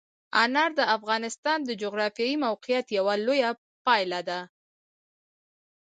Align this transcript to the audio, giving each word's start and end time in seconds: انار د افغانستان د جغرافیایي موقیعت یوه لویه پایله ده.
انار 0.43 0.71
د 0.79 0.81
افغانستان 0.95 1.59
د 1.65 1.69
جغرافیایي 1.81 2.35
موقیعت 2.45 2.85
یوه 2.97 3.15
لویه 3.25 3.49
پایله 3.85 4.19
ده. 4.29 4.39